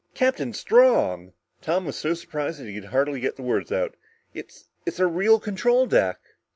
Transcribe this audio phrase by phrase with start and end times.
[0.15, 1.31] "Captain Strong!"
[1.61, 3.93] Tom was so surprised that he could hardly get the words out.
[4.33, 6.17] "It's it's a real control deck!"